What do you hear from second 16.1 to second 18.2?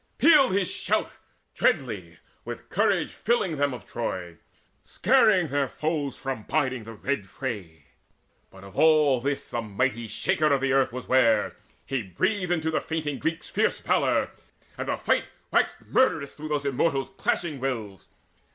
Through those Immortals' clashing wills.